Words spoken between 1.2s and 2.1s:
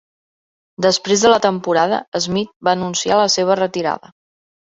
de la temporada,